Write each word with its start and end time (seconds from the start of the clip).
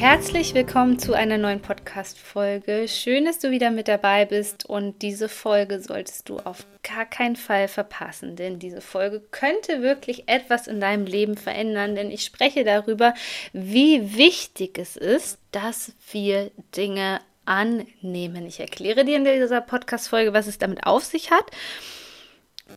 Herzlich 0.00 0.54
willkommen 0.54 0.98
zu 0.98 1.12
einer 1.12 1.36
neuen 1.36 1.60
Podcast-Folge. 1.60 2.88
Schön, 2.88 3.26
dass 3.26 3.38
du 3.38 3.50
wieder 3.50 3.70
mit 3.70 3.86
dabei 3.86 4.24
bist 4.24 4.64
und 4.64 5.02
diese 5.02 5.28
Folge 5.28 5.78
solltest 5.78 6.30
du 6.30 6.38
auf 6.38 6.64
gar 6.82 7.04
keinen 7.04 7.36
Fall 7.36 7.68
verpassen, 7.68 8.34
denn 8.34 8.58
diese 8.58 8.80
Folge 8.80 9.20
könnte 9.30 9.82
wirklich 9.82 10.26
etwas 10.26 10.68
in 10.68 10.80
deinem 10.80 11.04
Leben 11.04 11.36
verändern, 11.36 11.96
denn 11.96 12.10
ich 12.10 12.24
spreche 12.24 12.64
darüber, 12.64 13.12
wie 13.52 14.16
wichtig 14.16 14.78
es 14.78 14.96
ist, 14.96 15.36
dass 15.52 15.92
wir 16.10 16.50
Dinge 16.74 17.20
annehmen. 17.44 18.46
Ich 18.46 18.58
erkläre 18.58 19.04
dir 19.04 19.16
in 19.16 19.26
dieser 19.26 19.60
Podcast-Folge, 19.60 20.32
was 20.32 20.46
es 20.46 20.56
damit 20.56 20.86
auf 20.86 21.04
sich 21.04 21.30
hat 21.30 21.44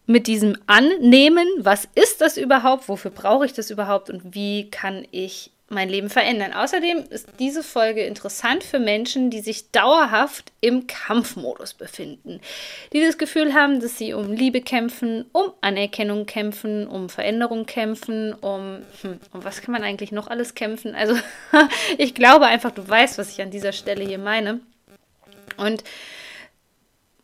mit 0.08 0.28
diesem 0.28 0.58
Annehmen, 0.68 1.48
was 1.58 1.88
ist 1.96 2.20
das 2.20 2.36
überhaupt, 2.36 2.90
wofür 2.90 3.12
brauche 3.12 3.46
ich 3.46 3.54
das 3.54 3.72
überhaupt 3.72 4.10
und 4.10 4.36
wie 4.36 4.70
kann 4.70 5.08
ich 5.12 5.52
mein 5.70 5.90
Leben 5.90 6.10
verändern. 6.10 6.54
Außerdem 6.54 7.06
ist 7.10 7.28
diese 7.40 7.64
Folge 7.64 8.04
interessant 8.04 8.64
für 8.64 8.80
Menschen, 8.80 9.30
die 9.30 9.42
sich 9.42 9.72
dauerhaft 9.72 10.52
im 10.62 10.88
Kampfmodus 10.88 11.74
befinden, 11.74 12.42
die 12.92 13.02
das 13.02 13.18
Gefühl 13.18 13.54
haben, 13.54 13.80
dass 13.80 13.98
sie 13.98 14.14
um 14.14 14.32
Liebe 14.32 14.62
kämpfen, 14.62 15.26
um 15.32 15.54
Anerkennung 15.62 16.26
kämpfen, 16.26 16.88
um 16.88 17.10
Veränderung 17.10 17.66
kämpfen, 17.66 18.34
um, 18.34 18.80
hm, 19.02 19.20
um 19.32 19.44
was 19.44 19.62
kann 19.62 19.72
man 19.72 19.84
eigentlich 19.84 20.12
noch 20.12 20.28
alles 20.28 20.54
kämpfen? 20.56 20.96
Also 20.96 21.16
ich 21.98 22.14
glaube 22.14 22.46
einfach, 22.46 22.72
du 22.72 22.88
weißt, 22.88 23.18
was 23.18 23.32
ich 23.32 23.42
an 23.42 23.52
dieser 23.52 23.72
Stelle 23.72 24.06
hier 24.06 24.20
meine. 24.20 24.60
Und 25.58 25.84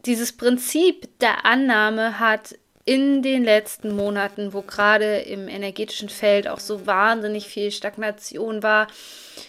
dieses 0.05 0.35
Prinzip 0.35 1.19
der 1.19 1.45
Annahme 1.45 2.19
hat 2.19 2.55
in 2.89 3.21
den 3.21 3.43
letzten 3.43 3.95
Monaten, 3.95 4.51
wo 4.51 4.63
gerade 4.63 5.19
im 5.19 5.47
energetischen 5.47 6.09
Feld 6.09 6.47
auch 6.47 6.59
so 6.59 6.87
wahnsinnig 6.87 7.47
viel 7.47 7.69
Stagnation 7.69 8.63
war, 8.63 8.87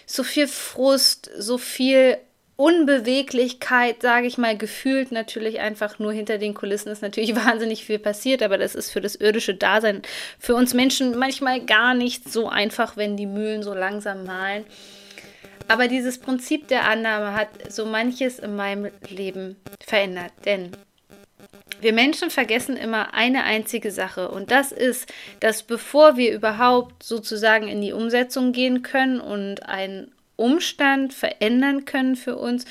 so 0.05 0.22
viel 0.24 0.46
Frust, 0.46 1.30
so 1.38 1.56
viel 1.56 2.18
Unbeweglichkeit, 2.56 4.02
sage 4.02 4.27
ich 4.27 4.36
mal, 4.36 4.58
gefühlt 4.58 5.11
natürlich 5.11 5.58
einfach 5.61 5.98
nur 5.98 6.12
hinter 6.12 6.36
den 6.36 6.52
Kulissen 6.52 6.92
ist 6.92 7.00
natürlich 7.00 7.34
wahnsinnig 7.46 7.86
viel 7.86 7.98
passiert, 7.98 8.42
aber 8.42 8.58
das 8.58 8.74
ist 8.74 8.91
für 8.91 9.00
das 9.00 9.14
irdische 9.14 9.55
Dasein 9.55 10.02
für 10.38 10.55
uns 10.55 10.74
Menschen 10.74 11.16
manchmal 11.18 11.64
gar 11.64 11.94
nicht 11.94 12.30
so 12.30 12.46
einfach, 12.46 12.98
wenn 12.98 13.16
die 13.16 13.24
Mühlen 13.24 13.62
so 13.62 13.72
langsam 13.72 14.24
malen. 14.24 14.66
Aber 15.66 15.88
dieses 15.88 16.18
Prinzip 16.18 16.68
der 16.68 16.86
Annahme 16.86 17.33
hat 17.33 17.72
so 17.72 17.86
manches 17.86 18.38
in 18.38 18.55
meinem 18.55 18.91
Leben 19.08 19.56
verändert, 19.83 20.33
denn 20.44 20.72
wir 21.81 21.92
Menschen 21.92 22.31
vergessen 22.31 22.77
immer 22.77 23.14
eine 23.14 23.45
einzige 23.45 23.91
Sache 23.91 24.28
und 24.28 24.50
das 24.50 24.73
ist, 24.73 25.12
dass 25.41 25.62
bevor 25.62 26.17
wir 26.17 26.33
überhaupt 26.33 27.03
sozusagen 27.03 27.69
in 27.69 27.81
die 27.81 27.92
Umsetzung 27.92 28.53
gehen 28.53 28.83
können 28.83 29.20
und 29.20 29.67
einen 29.67 30.12
Umstand 30.36 31.12
verändern 31.12 31.84
können 31.84 32.17
für 32.17 32.36
uns, 32.36 32.64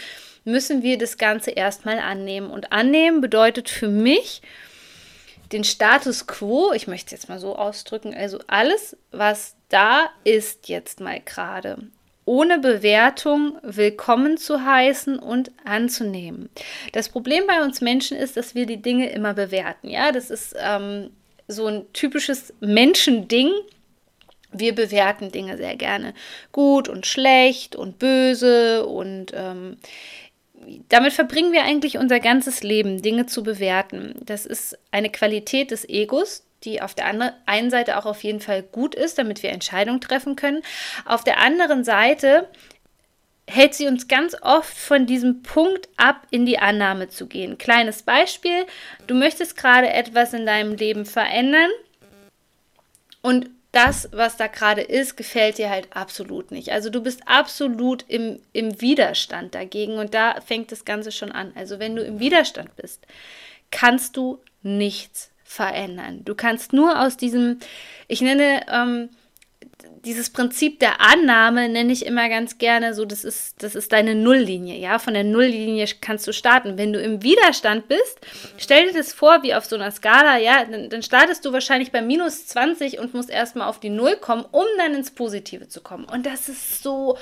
müssen 0.44 0.82
wir 0.84 0.98
das 0.98 1.18
Ganze 1.18 1.52
erstmal 1.52 2.00
annehmen. 2.00 2.50
Und 2.50 2.72
annehmen 2.72 3.22
bedeutet 3.22 3.69
für 3.69 3.88
mich 3.88 4.42
den 5.52 5.64
Status 5.64 6.28
quo, 6.28 6.72
ich 6.74 6.88
möchte 6.88 7.08
es 7.08 7.12
jetzt 7.12 7.30
mal 7.30 7.40
so 7.40 7.56
ausdrücken, 7.56 8.14
also 8.14 8.40
alles, 8.48 8.98
was 9.12 9.56
da 9.69 10.09
ist 10.24 10.68
jetzt 10.68 11.00
mal 11.00 11.19
gerade 11.19 11.78
ohne 12.29 12.59
Bewertung 12.59 13.57
willkommen 13.63 14.38
zu 14.38 14.63
heißen 14.63 15.17
und 15.17 15.50
anzunehmen. 15.66 16.51
Das 16.94 17.09
Problem 17.09 17.47
bei 17.47 17.63
uns 17.63 17.81
Menschen 17.81 18.16
ist, 18.16 18.38
dass 18.38 18.53
wir 18.53 18.67
die 18.67 18.84
Dinge 18.84 19.09
immer 19.09 19.34
bewerten. 19.34 19.90
Ja, 19.90 20.12
das 20.12 20.29
ist 20.29 20.56
ähm, 20.59 21.09
so 21.47 21.66
ein 21.66 21.91
typisches 21.91 22.53
Menschending. 22.59 23.50
Wir 24.51 24.75
bewerten 24.75 25.31
Dinge 25.31 25.57
sehr 25.57 25.75
gerne 25.75 26.13
gut 26.51 26.88
und 26.88 27.07
schlecht 27.07 27.75
und 27.75 27.97
böse 27.97 28.85
und 28.85 29.34
ähm, 29.34 29.78
damit 30.89 31.13
verbringen 31.13 31.51
wir 31.51 31.63
eigentlich 31.63 31.97
unser 31.97 32.19
ganzes 32.19 32.62
Leben, 32.62 33.01
Dinge 33.01 33.25
zu 33.25 33.41
bewerten. 33.41 34.13
Das 34.23 34.45
ist 34.45 34.78
eine 34.91 35.09
Qualität 35.09 35.72
des 35.72 35.89
Egos, 35.89 36.45
die 36.64 36.81
auf 36.81 36.94
der 36.94 37.06
einen 37.46 37.70
Seite 37.70 37.97
auch 37.97 38.06
auf 38.06 38.24
jeden 38.24 38.42
Fall 38.42 38.64
gut 38.64 38.96
ist, 38.96 39.18
damit 39.18 39.44
wir 39.44 39.52
Entscheidungen 39.52 40.02
treffen 40.02 40.36
können. 40.36 40.62
Auf 41.06 41.24
der 41.24 41.40
anderen 41.40 41.84
Seite 41.84 42.47
hält 43.47 43.74
sie 43.74 43.88
uns 43.88 44.08
ganz 44.08 44.36
oft 44.42 44.78
von 44.78 45.06
diesem 45.06 45.42
Punkt 45.42 45.90
ab, 45.98 46.28
in 46.30 46.46
die 46.46 46.59
Annahme 46.59 47.09
zu 47.09 47.28
gehen. 47.28 47.58
Kleines 47.58 48.03
Beispiel, 48.03 48.66
du 49.08 49.16
möchtest 49.16 49.58
gerade 49.58 49.90
etwas 49.90 50.34
in 50.34 50.46
deinem 50.46 50.75
Leben 50.75 51.06
verändern 51.06 51.69
und 53.22 53.50
das, 53.72 54.09
was 54.12 54.36
da 54.36 54.48
gerade 54.48 54.81
ist, 54.81 55.16
gefällt 55.16 55.59
dir 55.59 55.69
halt 55.69 55.96
absolut 55.96 56.52
nicht. 56.52 56.72
Also 56.72 56.90
du 56.90 57.02
bist 57.02 57.28
absolut 57.28 58.03
im, 58.08 58.40
im 58.52 58.81
Widerstand 58.81 59.53
dagegen 59.53 59.98
und 60.00 60.16
da 60.16 60.42
fängt 60.42 60.72
das 60.72 60.86
Ganze 60.86 61.12
schon 61.12 61.31
an. 61.31 61.52
Also 61.56 61.78
wenn 61.78 61.96
du 61.96 62.03
im 62.03 62.19
Widerstand 62.19 62.75
bist, 62.78 63.06
kannst 63.69 64.18
du 64.18 64.42
nichts 64.64 65.31
verändern. 65.50 66.22
Du 66.26 66.36
kannst 66.36 66.74
nur 66.74 67.02
aus 67.02 67.18
diesem, 67.18 67.58
ich 68.08 68.22
nenne 68.22 68.62
ähm, 68.72 69.10
dieses 70.06 70.30
Prinzip 70.30 70.80
der 70.80 71.02
Annahme 71.02 71.68
nenne 71.70 71.92
ich 71.92 72.06
immer 72.06 72.30
ganz 72.30 72.60
gerne 72.60 72.94
so, 72.94 73.04
das 73.04 73.24
ist, 73.24 73.64
das 73.64 73.74
ist 73.74 73.92
deine 73.92 74.14
Nulllinie, 74.14 74.78
ja. 74.78 75.00
Von 75.00 75.16
der 75.16 75.24
Nulllinie 75.24 75.88
kannst 76.02 76.28
du 76.28 76.34
starten. 76.34 76.78
Wenn 76.78 76.94
du 76.94 77.02
im 77.02 77.24
Widerstand 77.24 77.88
bist, 77.88 78.20
stell 78.58 78.88
dir 78.88 78.94
das 78.94 79.12
vor, 79.12 79.42
wie 79.42 79.56
auf 79.56 79.66
so 79.66 79.76
einer 79.76 79.90
Skala, 79.90 80.38
ja, 80.38 80.66
dann, 80.66 80.90
dann 80.90 81.02
startest 81.02 81.44
du 81.46 81.52
wahrscheinlich 81.52 81.92
bei 81.92 82.04
minus 82.04 82.46
20 82.46 83.00
und 83.00 83.16
musst 83.16 83.31
erstmal 83.31 83.68
auf 83.68 83.80
die 83.80 83.90
Null 83.90 84.18
kommen, 84.18 84.46
um 84.52 84.66
dann 84.78 84.94
ins 84.94 85.12
Positive 85.12 85.68
zu 85.68 85.81
kommen. 85.81 86.06
Und 86.06 86.28
das 86.28 86.48
ist 86.48 86.84
so 86.84 87.18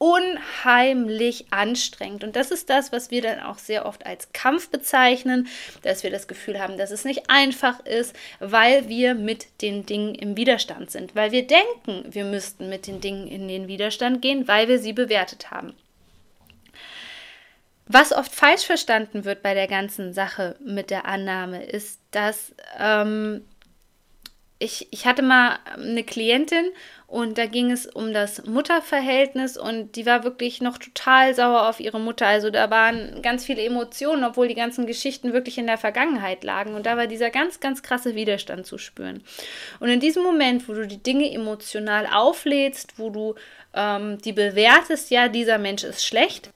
unheimlich 0.00 1.52
anstrengend. 1.52 2.24
Und 2.24 2.34
das 2.34 2.50
ist 2.50 2.70
das, 2.70 2.90
was 2.90 3.10
wir 3.10 3.20
dann 3.20 3.38
auch 3.40 3.58
sehr 3.58 3.84
oft 3.84 4.06
als 4.06 4.32
Kampf 4.32 4.70
bezeichnen, 4.70 5.46
dass 5.82 6.02
wir 6.02 6.10
das 6.10 6.26
Gefühl 6.26 6.58
haben, 6.58 6.78
dass 6.78 6.90
es 6.90 7.04
nicht 7.04 7.28
einfach 7.28 7.84
ist, 7.84 8.16
weil 8.38 8.88
wir 8.88 9.14
mit 9.14 9.60
den 9.60 9.84
Dingen 9.84 10.14
im 10.14 10.38
Widerstand 10.38 10.90
sind, 10.90 11.14
weil 11.14 11.32
wir 11.32 11.46
denken, 11.46 12.06
wir 12.08 12.24
müssten 12.24 12.70
mit 12.70 12.86
den 12.86 13.02
Dingen 13.02 13.28
in 13.28 13.46
den 13.46 13.68
Widerstand 13.68 14.22
gehen, 14.22 14.48
weil 14.48 14.68
wir 14.68 14.78
sie 14.78 14.94
bewertet 14.94 15.50
haben. 15.50 15.74
Was 17.84 18.12
oft 18.12 18.34
falsch 18.34 18.64
verstanden 18.64 19.26
wird 19.26 19.42
bei 19.42 19.52
der 19.52 19.66
ganzen 19.66 20.14
Sache 20.14 20.56
mit 20.64 20.88
der 20.88 21.04
Annahme, 21.04 21.62
ist, 21.62 22.00
dass 22.10 22.54
ähm, 22.78 23.44
ich, 24.60 24.88
ich 24.90 25.06
hatte 25.06 25.22
mal 25.22 25.58
eine 25.74 26.04
Klientin 26.04 26.66
und 27.06 27.38
da 27.38 27.46
ging 27.46 27.72
es 27.72 27.86
um 27.86 28.12
das 28.12 28.44
Mutterverhältnis 28.44 29.56
und 29.56 29.96
die 29.96 30.04
war 30.04 30.22
wirklich 30.22 30.60
noch 30.60 30.76
total 30.76 31.34
sauer 31.34 31.68
auf 31.68 31.80
ihre 31.80 31.98
Mutter. 31.98 32.26
Also 32.26 32.50
da 32.50 32.70
waren 32.70 33.22
ganz 33.22 33.44
viele 33.44 33.62
Emotionen, 33.62 34.22
obwohl 34.22 34.48
die 34.48 34.54
ganzen 34.54 34.86
Geschichten 34.86 35.32
wirklich 35.32 35.56
in 35.56 35.66
der 35.66 35.78
Vergangenheit 35.78 36.44
lagen. 36.44 36.74
Und 36.74 36.84
da 36.84 36.98
war 36.98 37.06
dieser 37.06 37.30
ganz, 37.30 37.58
ganz 37.58 37.82
krasse 37.82 38.14
Widerstand 38.14 38.66
zu 38.66 38.76
spüren. 38.76 39.24
Und 39.80 39.88
in 39.88 39.98
diesem 39.98 40.22
Moment, 40.22 40.68
wo 40.68 40.74
du 40.74 40.86
die 40.86 41.02
Dinge 41.02 41.32
emotional 41.32 42.06
auflädst, 42.06 42.98
wo 42.98 43.08
du 43.08 43.34
ähm, 43.74 44.18
die 44.18 44.32
bewertest, 44.32 45.10
ja, 45.10 45.28
dieser 45.28 45.56
Mensch 45.56 45.84
ist 45.84 46.04
schlecht, 46.06 46.52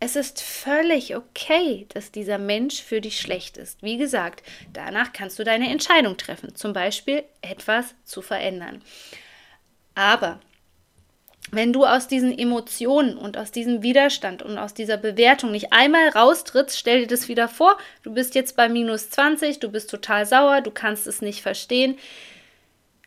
es 0.00 0.14
ist 0.14 0.40
völlig 0.40 1.16
okay, 1.16 1.86
dass 1.92 2.12
dieser 2.12 2.38
Mensch 2.38 2.82
für 2.82 3.00
dich 3.00 3.20
schlecht 3.20 3.56
ist. 3.56 3.82
Wie 3.82 3.96
gesagt, 3.96 4.42
danach 4.72 5.12
kannst 5.12 5.38
du 5.38 5.44
deine 5.44 5.70
Entscheidung 5.70 6.16
treffen, 6.16 6.54
zum 6.54 6.72
Beispiel 6.72 7.24
etwas 7.42 7.94
zu 8.04 8.22
verändern. 8.22 8.82
Aber 9.94 10.38
wenn 11.50 11.72
du 11.72 11.84
aus 11.84 12.06
diesen 12.06 12.36
Emotionen 12.36 13.16
und 13.16 13.36
aus 13.36 13.50
diesem 13.50 13.82
Widerstand 13.82 14.42
und 14.42 14.58
aus 14.58 14.74
dieser 14.74 14.98
Bewertung 14.98 15.50
nicht 15.50 15.72
einmal 15.72 16.10
raustrittst, 16.10 16.78
stell 16.78 17.00
dir 17.00 17.06
das 17.06 17.28
wieder 17.28 17.48
vor, 17.48 17.76
du 18.02 18.12
bist 18.12 18.34
jetzt 18.34 18.54
bei 18.54 18.68
minus 18.68 19.10
20, 19.10 19.58
du 19.58 19.68
bist 19.70 19.90
total 19.90 20.26
sauer, 20.26 20.60
du 20.60 20.70
kannst 20.70 21.06
es 21.06 21.22
nicht 21.22 21.42
verstehen, 21.42 21.98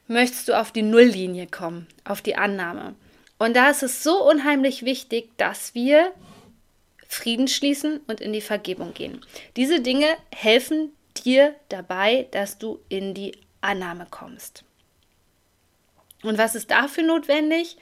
möchtest 0.08 0.50
du 0.50 0.60
auf 0.60 0.72
die 0.72 0.82
Nulllinie 0.82 1.48
kommen, 1.48 1.88
auf 2.04 2.22
die 2.22 2.36
Annahme. 2.36 2.96
Und 3.38 3.56
da 3.56 3.70
ist 3.70 3.84
es 3.84 4.04
so 4.04 4.28
unheimlich 4.28 4.84
wichtig, 4.84 5.30
dass 5.38 5.74
wir 5.74 6.12
Frieden 7.12 7.50
schließen 7.50 8.00
und 8.08 8.22
in 8.22 8.31
die 8.31 8.40
Vergebung 8.40 8.94
gehen. 8.94 9.19
Diese 9.58 9.81
Dinge 9.81 10.08
helfen 10.34 10.94
dir 11.25 11.54
dabei, 11.68 12.28
dass 12.31 12.58
du 12.58 12.80
in 12.88 13.13
die 13.13 13.38
Annahme 13.60 14.08
kommst. 14.10 14.63
Und 16.24 16.38
was 16.38 16.56
ist 16.56 16.72
dafür 16.72 17.04
notwendig? 17.04 17.75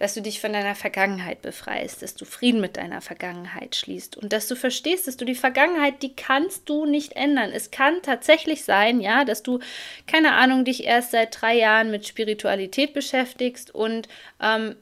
dass 0.00 0.14
du 0.14 0.22
dich 0.22 0.40
von 0.40 0.54
deiner 0.54 0.74
Vergangenheit 0.74 1.42
befreist, 1.42 2.00
dass 2.00 2.14
du 2.14 2.24
Frieden 2.24 2.62
mit 2.62 2.78
deiner 2.78 3.02
Vergangenheit 3.02 3.76
schließt 3.76 4.16
und 4.16 4.32
dass 4.32 4.48
du 4.48 4.56
verstehst, 4.56 5.06
dass 5.06 5.18
du 5.18 5.26
die 5.26 5.34
Vergangenheit, 5.34 6.02
die 6.02 6.16
kannst 6.16 6.70
du 6.70 6.86
nicht 6.86 7.16
ändern. 7.16 7.50
Es 7.52 7.70
kann 7.70 8.00
tatsächlich 8.00 8.64
sein, 8.64 9.02
ja, 9.02 9.26
dass 9.26 9.42
du, 9.42 9.58
keine 10.06 10.32
Ahnung, 10.32 10.64
dich 10.64 10.84
erst 10.84 11.10
seit 11.10 11.38
drei 11.38 11.54
Jahren 11.54 11.90
mit 11.90 12.08
Spiritualität 12.08 12.94
beschäftigst 12.94 13.74
und 13.74 14.08
ähm, 14.40 14.74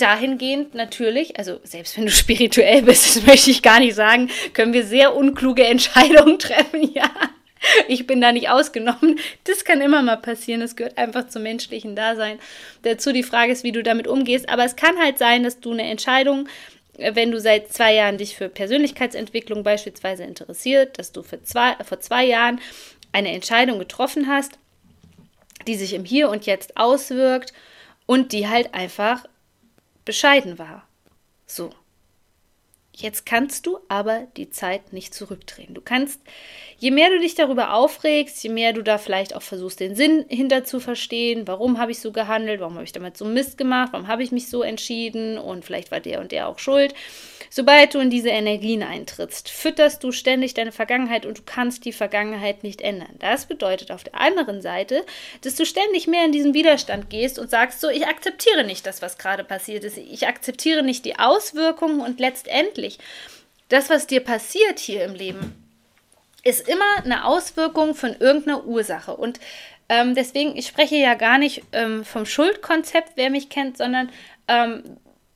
dahingehend 0.00 0.74
natürlich, 0.74 1.38
also 1.38 1.60
selbst 1.62 1.96
wenn 1.96 2.06
du 2.06 2.10
spirituell 2.12 2.82
bist, 2.82 3.16
das 3.16 3.26
möchte 3.26 3.50
ich 3.50 3.62
gar 3.62 3.80
nicht 3.80 3.94
sagen, 3.94 4.30
können 4.52 4.72
wir 4.72 4.84
sehr 4.84 5.14
unkluge 5.14 5.64
Entscheidungen 5.64 6.38
treffen, 6.38 6.92
ja. 6.92 7.10
Ich 7.88 8.06
bin 8.06 8.22
da 8.22 8.32
nicht 8.32 8.48
ausgenommen. 8.48 9.18
Das 9.44 9.64
kann 9.64 9.82
immer 9.82 10.00
mal 10.00 10.16
passieren. 10.16 10.62
Das 10.62 10.76
gehört 10.76 10.96
einfach 10.96 11.28
zum 11.28 11.42
menschlichen 11.42 11.94
Dasein. 11.94 12.38
Dazu 12.82 13.12
die 13.12 13.22
Frage 13.22 13.52
ist, 13.52 13.64
wie 13.64 13.72
du 13.72 13.82
damit 13.82 14.08
umgehst. 14.08 14.48
Aber 14.48 14.64
es 14.64 14.76
kann 14.76 14.98
halt 14.98 15.18
sein, 15.18 15.42
dass 15.42 15.60
du 15.60 15.72
eine 15.72 15.82
Entscheidung, 15.82 16.48
äh, 16.96 17.14
wenn 17.14 17.30
du 17.30 17.38
seit 17.38 17.70
zwei 17.72 17.94
Jahren 17.94 18.16
dich 18.16 18.34
für 18.34 18.48
Persönlichkeitsentwicklung 18.48 19.62
beispielsweise 19.62 20.24
interessiert, 20.24 20.98
dass 20.98 21.12
du 21.12 21.22
für 21.22 21.42
zwei, 21.42 21.76
vor 21.84 22.00
zwei 22.00 22.24
Jahren 22.24 22.60
eine 23.12 23.32
Entscheidung 23.32 23.78
getroffen 23.78 24.26
hast, 24.28 24.58
die 25.66 25.74
sich 25.74 25.92
im 25.92 26.04
Hier 26.04 26.30
und 26.30 26.46
Jetzt 26.46 26.76
auswirkt 26.76 27.52
und 28.06 28.32
die 28.32 28.48
halt 28.48 28.74
einfach 28.74 29.24
bescheiden 30.10 30.58
war. 30.58 30.82
So. 31.46 31.70
Jetzt 33.00 33.26
kannst 33.26 33.66
du 33.66 33.78
aber 33.88 34.26
die 34.36 34.50
Zeit 34.50 34.92
nicht 34.92 35.14
zurückdrehen. 35.14 35.74
Du 35.74 35.80
kannst, 35.80 36.20
je 36.78 36.90
mehr 36.90 37.10
du 37.10 37.18
dich 37.18 37.34
darüber 37.34 37.74
aufregst, 37.74 38.42
je 38.42 38.50
mehr 38.50 38.72
du 38.72 38.82
da 38.82 38.98
vielleicht 38.98 39.34
auch 39.34 39.42
versuchst, 39.42 39.80
den 39.80 39.94
Sinn 39.94 40.24
hinter 40.28 40.64
zu 40.64 40.80
verstehen, 40.80 41.46
warum 41.46 41.78
habe 41.78 41.92
ich 41.92 42.00
so 42.00 42.12
gehandelt, 42.12 42.60
warum 42.60 42.74
habe 42.74 42.84
ich 42.84 42.92
damit 42.92 43.16
so 43.16 43.24
Mist 43.24 43.56
gemacht, 43.58 43.92
warum 43.92 44.08
habe 44.08 44.22
ich 44.22 44.32
mich 44.32 44.48
so 44.48 44.62
entschieden 44.62 45.38
und 45.38 45.64
vielleicht 45.64 45.90
war 45.90 46.00
der 46.00 46.20
und 46.20 46.32
der 46.32 46.48
auch 46.48 46.58
schuld. 46.58 46.94
Sobald 47.52 47.94
du 47.94 47.98
in 47.98 48.10
diese 48.10 48.28
Energien 48.28 48.84
eintrittst, 48.84 49.50
fütterst 49.50 50.04
du 50.04 50.12
ständig 50.12 50.54
deine 50.54 50.70
Vergangenheit 50.70 51.26
und 51.26 51.38
du 51.38 51.42
kannst 51.44 51.84
die 51.84 51.92
Vergangenheit 51.92 52.62
nicht 52.62 52.80
ändern. 52.80 53.16
Das 53.18 53.46
bedeutet 53.46 53.90
auf 53.90 54.04
der 54.04 54.14
anderen 54.14 54.62
Seite, 54.62 55.04
dass 55.42 55.56
du 55.56 55.66
ständig 55.66 56.06
mehr 56.06 56.24
in 56.24 56.32
diesen 56.32 56.54
Widerstand 56.54 57.10
gehst 57.10 57.40
und 57.40 57.50
sagst 57.50 57.80
so, 57.80 57.88
ich 57.88 58.06
akzeptiere 58.06 58.62
nicht 58.62 58.86
das, 58.86 59.02
was 59.02 59.18
gerade 59.18 59.42
passiert 59.42 59.82
ist. 59.82 59.98
Ich 59.98 60.28
akzeptiere 60.28 60.82
nicht 60.82 61.04
die 61.04 61.18
Auswirkungen 61.18 62.00
und 62.00 62.20
letztendlich 62.20 62.89
das, 63.68 63.90
was 63.90 64.06
dir 64.06 64.20
passiert 64.20 64.78
hier 64.78 65.04
im 65.04 65.14
Leben, 65.14 65.54
ist 66.42 66.68
immer 66.68 66.96
eine 67.04 67.24
Auswirkung 67.24 67.94
von 67.94 68.14
irgendeiner 68.18 68.64
Ursache. 68.64 69.16
Und 69.16 69.40
ähm, 69.88 70.14
deswegen, 70.14 70.56
ich 70.56 70.66
spreche 70.66 70.96
ja 70.96 71.14
gar 71.14 71.38
nicht 71.38 71.62
ähm, 71.72 72.04
vom 72.04 72.26
Schuldkonzept, 72.26 73.12
wer 73.16 73.30
mich 73.30 73.48
kennt, 73.48 73.76
sondern 73.76 74.10
ähm, 74.48 74.82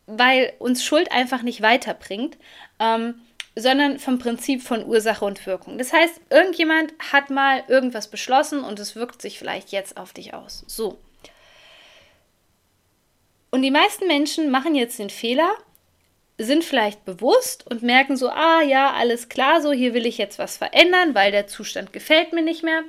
weil 0.06 0.52
uns 0.58 0.84
Schuld 0.84 1.10
einfach 1.12 1.42
nicht 1.42 1.62
weiterbringt, 1.62 2.36
ähm, 2.78 3.14
sondern 3.56 3.98
vom 3.98 4.18
Prinzip 4.18 4.62
von 4.62 4.84
Ursache 4.84 5.24
und 5.24 5.46
Wirkung. 5.46 5.78
Das 5.78 5.92
heißt, 5.92 6.20
irgendjemand 6.30 6.92
hat 7.12 7.30
mal 7.30 7.62
irgendwas 7.68 8.08
beschlossen 8.08 8.64
und 8.64 8.78
es 8.80 8.96
wirkt 8.96 9.22
sich 9.22 9.38
vielleicht 9.38 9.70
jetzt 9.70 9.96
auf 9.96 10.12
dich 10.12 10.34
aus. 10.34 10.64
So. 10.66 10.98
Und 13.50 13.62
die 13.62 13.70
meisten 13.70 14.08
Menschen 14.08 14.50
machen 14.50 14.74
jetzt 14.74 14.98
den 14.98 15.10
Fehler, 15.10 15.54
sind 16.38 16.64
vielleicht 16.64 17.04
bewusst 17.04 17.66
und 17.66 17.82
merken 17.82 18.16
so, 18.16 18.28
ah 18.28 18.62
ja, 18.62 18.92
alles 18.92 19.28
klar, 19.28 19.60
so 19.60 19.72
hier 19.72 19.94
will 19.94 20.06
ich 20.06 20.19
jetzt 20.19 20.38
was 20.38 20.56
verändern, 20.56 21.14
weil 21.14 21.31
der 21.31 21.46
Zustand 21.46 21.92
gefällt 21.92 22.32
mir 22.32 22.42
nicht 22.42 22.62
mehr 22.62 22.82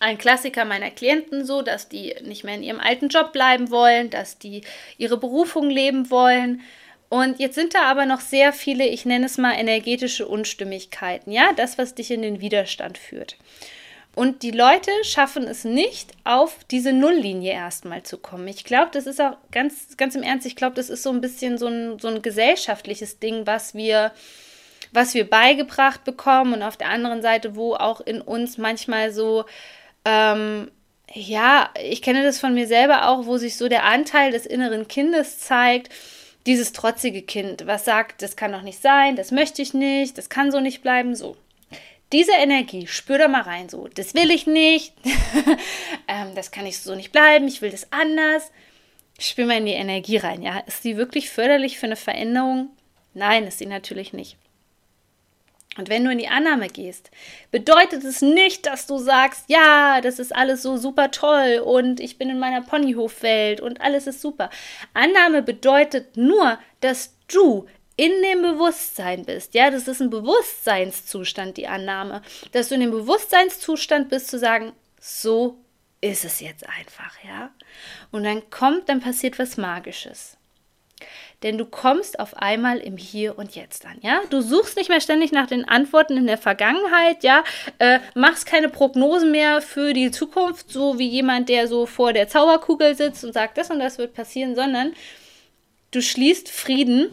ein 0.00 0.16
Klassiker 0.18 0.64
meiner 0.64 0.90
Klienten 0.90 1.44
so, 1.44 1.60
dass 1.62 1.88
die 1.88 2.14
nicht 2.22 2.42
mehr 2.42 2.54
in 2.54 2.62
ihrem 2.62 2.80
alten 2.80 3.08
Job 3.08 3.32
bleiben 3.32 3.70
wollen, 3.70 4.08
dass 4.08 4.38
die 4.38 4.62
ihre 4.96 5.18
Berufung 5.18 5.68
leben 5.68 6.10
wollen. 6.10 6.62
Und 7.10 7.38
jetzt 7.38 7.54
sind 7.54 7.74
da 7.74 7.82
aber 7.82 8.06
noch 8.06 8.20
sehr 8.20 8.52
viele, 8.52 8.86
ich 8.86 9.04
nenne 9.04 9.26
es 9.26 9.36
mal 9.36 9.52
energetische 9.52 10.26
Unstimmigkeiten, 10.26 11.32
ja, 11.32 11.52
das, 11.52 11.76
was 11.76 11.94
dich 11.94 12.10
in 12.10 12.22
den 12.22 12.40
Widerstand 12.40 12.96
führt. 12.96 13.36
Und 14.14 14.42
die 14.42 14.50
Leute 14.50 14.90
schaffen 15.02 15.44
es 15.44 15.64
nicht, 15.64 16.12
auf 16.24 16.58
diese 16.70 16.92
Nulllinie 16.92 17.52
erstmal 17.52 18.02
zu 18.02 18.18
kommen. 18.18 18.48
Ich 18.48 18.64
glaube, 18.64 18.90
das 18.92 19.06
ist 19.06 19.20
auch 19.20 19.36
ganz, 19.52 19.96
ganz 19.96 20.14
im 20.14 20.22
Ernst, 20.22 20.46
ich 20.46 20.56
glaube, 20.56 20.76
das 20.76 20.90
ist 20.90 21.02
so 21.02 21.10
ein 21.10 21.20
bisschen 21.20 21.58
so 21.58 21.68
ein, 21.68 21.98
so 21.98 22.08
ein 22.08 22.20
gesellschaftliches 22.20 23.20
Ding, 23.20 23.46
was 23.46 23.74
wir, 23.74 24.12
was 24.92 25.14
wir 25.14 25.28
beigebracht 25.28 26.04
bekommen 26.04 26.54
und 26.54 26.62
auf 26.62 26.76
der 26.76 26.88
anderen 26.88 27.22
Seite, 27.22 27.54
wo 27.54 27.74
auch 27.74 28.00
in 28.00 28.20
uns 28.20 28.58
manchmal 28.58 29.12
so 29.12 29.44
ähm, 30.04 30.70
ja, 31.12 31.70
ich 31.82 32.02
kenne 32.02 32.22
das 32.22 32.38
von 32.38 32.54
mir 32.54 32.66
selber 32.66 33.08
auch, 33.08 33.26
wo 33.26 33.36
sich 33.36 33.56
so 33.56 33.68
der 33.68 33.84
Anteil 33.84 34.30
des 34.30 34.46
inneren 34.46 34.86
Kindes 34.88 35.40
zeigt. 35.40 35.92
Dieses 36.46 36.72
trotzige 36.72 37.22
Kind, 37.22 37.66
was 37.66 37.84
sagt, 37.84 38.22
das 38.22 38.36
kann 38.36 38.52
doch 38.52 38.62
nicht 38.62 38.80
sein, 38.80 39.16
das 39.16 39.30
möchte 39.30 39.60
ich 39.60 39.74
nicht, 39.74 40.16
das 40.16 40.30
kann 40.30 40.50
so 40.50 40.60
nicht 40.60 40.82
bleiben, 40.82 41.14
so. 41.14 41.36
Diese 42.12 42.32
Energie, 42.32 42.86
spür 42.86 43.18
da 43.18 43.28
mal 43.28 43.42
rein, 43.42 43.68
so, 43.68 43.88
das 43.88 44.14
will 44.14 44.30
ich 44.30 44.46
nicht, 44.46 44.94
ähm, 46.08 46.34
das 46.34 46.50
kann 46.50 46.66
ich 46.66 46.78
so 46.78 46.94
nicht 46.94 47.12
bleiben, 47.12 47.46
ich 47.46 47.62
will 47.62 47.70
das 47.70 47.92
anders. 47.92 48.50
Spür 49.18 49.46
mal 49.46 49.58
in 49.58 49.66
die 49.66 49.72
Energie 49.72 50.16
rein, 50.16 50.42
ja. 50.42 50.58
Ist 50.60 50.84
die 50.84 50.96
wirklich 50.96 51.30
förderlich 51.30 51.78
für 51.78 51.86
eine 51.86 51.96
Veränderung? 51.96 52.70
Nein, 53.14 53.46
ist 53.46 53.58
sie 53.58 53.66
natürlich 53.66 54.12
nicht. 54.12 54.36
Und 55.78 55.88
wenn 55.88 56.04
du 56.04 56.10
in 56.10 56.18
die 56.18 56.28
Annahme 56.28 56.68
gehst, 56.68 57.10
bedeutet 57.52 58.02
es 58.02 58.22
nicht, 58.22 58.66
dass 58.66 58.86
du 58.86 58.98
sagst, 58.98 59.44
ja, 59.48 60.00
das 60.00 60.18
ist 60.18 60.34
alles 60.34 60.62
so 60.62 60.76
super 60.76 61.12
toll 61.12 61.62
und 61.64 62.00
ich 62.00 62.18
bin 62.18 62.28
in 62.28 62.40
meiner 62.40 62.60
Ponyhofwelt 62.60 63.60
und 63.60 63.80
alles 63.80 64.08
ist 64.08 64.20
super. 64.20 64.50
Annahme 64.94 65.42
bedeutet 65.42 66.16
nur, 66.16 66.58
dass 66.80 67.14
du 67.28 67.66
in 68.00 68.22
dem 68.22 68.40
Bewusstsein 68.40 69.26
bist. 69.26 69.52
Ja, 69.52 69.70
das 69.70 69.86
ist 69.86 70.00
ein 70.00 70.08
Bewusstseinszustand, 70.08 71.58
die 71.58 71.68
Annahme. 71.68 72.22
Dass 72.52 72.70
du 72.70 72.76
in 72.76 72.80
dem 72.80 72.92
Bewusstseinszustand 72.92 74.08
bist, 74.08 74.28
zu 74.28 74.38
sagen, 74.38 74.72
so 74.98 75.58
ist 76.00 76.24
es 76.24 76.40
jetzt 76.40 76.66
einfach, 76.66 77.12
ja. 77.22 77.50
Und 78.10 78.24
dann 78.24 78.48
kommt, 78.48 78.88
dann 78.88 79.00
passiert 79.00 79.38
was 79.38 79.58
Magisches 79.58 80.38
denn 81.42 81.56
du 81.56 81.64
kommst 81.64 82.20
auf 82.20 82.36
einmal 82.36 82.78
im 82.78 82.98
Hier 82.98 83.38
und 83.38 83.54
Jetzt 83.54 83.86
an, 83.86 83.96
ja? 84.02 84.20
Du 84.28 84.42
suchst 84.42 84.76
nicht 84.76 84.90
mehr 84.90 85.00
ständig 85.00 85.32
nach 85.32 85.46
den 85.46 85.66
Antworten 85.66 86.18
in 86.18 86.26
der 86.26 86.36
Vergangenheit, 86.36 87.24
ja? 87.24 87.44
Äh, 87.78 88.00
machst 88.14 88.44
keine 88.44 88.68
Prognosen 88.68 89.30
mehr 89.30 89.62
für 89.62 89.94
die 89.94 90.10
Zukunft, 90.10 90.70
so 90.70 90.98
wie 90.98 91.08
jemand, 91.08 91.48
der 91.48 91.66
so 91.66 91.86
vor 91.86 92.12
der 92.12 92.28
Zauberkugel 92.28 92.94
sitzt 92.94 93.24
und 93.24 93.32
sagt, 93.32 93.56
das 93.56 93.70
und 93.70 93.78
das 93.78 93.96
wird 93.96 94.12
passieren, 94.12 94.54
sondern 94.54 94.92
du 95.92 96.02
schließt 96.02 96.50
Frieden 96.50 97.10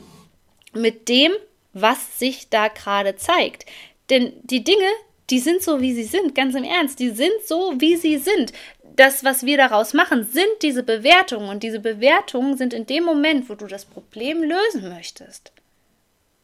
mit 0.74 1.10
dem, 1.10 1.32
was 1.74 2.20
sich 2.20 2.50
da 2.50 2.68
gerade 2.68 3.16
zeigt. 3.16 3.66
Denn 4.10 4.34
die 4.44 4.64
Dinge, 4.64 4.88
die 5.30 5.40
sind 5.40 5.62
so, 5.62 5.82
wie 5.82 5.94
sie 5.94 6.06
sind, 6.06 6.36
ganz 6.36 6.56
im 6.56 6.64
Ernst. 6.64 7.00
Die 7.00 7.10
sind 7.10 7.34
so, 7.46 7.74
wie 7.78 7.96
sie 7.98 8.18
sind 8.18 8.54
das, 8.98 9.24
was 9.24 9.46
wir 9.46 9.58
daraus 9.58 9.94
machen, 9.94 10.26
sind 10.26 10.50
diese 10.62 10.84
Bewertungen. 10.84 11.50
Und 11.50 11.64
diese 11.64 11.80
Bewertungen 11.80 12.58
sind 12.58 12.74
in 12.74 12.86
dem 12.86 13.04
Moment, 13.06 13.50
wo 13.50 13.56
du 13.56 13.68
das 13.68 13.86
Problem 13.86 14.44
lösen 14.44 14.90
möchtest, 14.90 15.52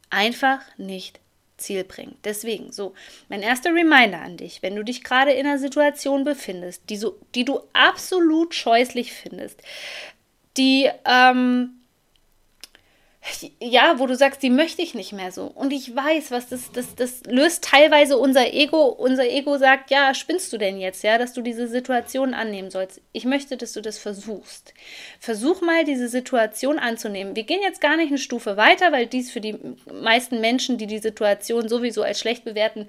einfach 0.10 0.62
nicht 0.78 1.20
zielbringend. 1.58 2.18
Deswegen, 2.24 2.72
so, 2.72 2.94
mein 3.28 3.42
erster 3.42 3.74
Reminder 3.74 4.22
an 4.22 4.38
dich, 4.38 4.62
wenn 4.62 4.76
du 4.76 4.84
dich 4.84 5.04
gerade 5.04 5.32
in 5.32 5.48
einer 5.48 5.60
Situation 5.60 6.24
befindest, 6.24 6.84
die, 6.90 6.98
so, 6.98 7.18
die 7.36 7.44
du 7.44 7.60
absolut 7.74 8.54
scheußlich 8.54 9.12
findest, 9.12 9.60
die 10.58 10.90
ähm, 11.06 11.72
ja, 13.60 14.00
wo 14.00 14.08
du 14.08 14.16
sagst, 14.16 14.44
die 14.44 14.50
möchte 14.50 14.82
ich 14.82 14.96
nicht 14.96 15.14
mehr 15.14 15.32
so. 15.32 15.46
Und 15.46 15.72
ich 15.72 15.96
weiß, 15.96 16.32
was 16.32 16.50
das, 16.50 16.72
das, 16.74 16.96
das 16.96 17.24
löst 17.26 17.64
teilweise 17.64 18.18
unser 18.18 18.54
Ego. 18.54 18.88
Unser 18.88 19.26
Ego 19.30 19.58
sagt, 19.58 19.92
ja, 19.92 20.14
spinnst 20.14 20.52
du 20.52 20.58
denn 20.58 20.78
jetzt, 20.78 21.04
ja, 21.04 21.18
dass 21.18 21.32
du 21.34 21.42
diese 21.42 21.68
Situation 21.68 22.34
annehmen 22.34 22.70
sollst. 22.70 23.02
Ich 23.14 23.24
möchte, 23.24 23.56
dass 23.56 23.74
du 23.74 23.82
das 23.82 23.98
versuchst. 23.98 24.74
Versuch 25.20 25.62
mal, 25.62 25.86
diese 25.86 26.10
Situation 26.10 26.80
anzunehmen. 26.80 27.36
Wir 27.36 27.44
gehen 27.44 27.62
jetzt 27.62 27.80
gar 27.80 27.96
nicht 27.96 28.10
eine 28.10 28.18
Stufe 28.18 28.58
weiter, 28.58 28.92
weil 28.92 29.08
dies 29.08 29.32
für 29.32 29.42
die 29.42 29.58
meisten 29.92 30.42
Menschen, 30.42 30.78
die 30.78 30.88
die 30.88 31.00
Situation 31.00 31.70
sowieso 31.70 32.04
als 32.04 32.20
schlecht 32.20 32.44
bewerten, 32.44 32.88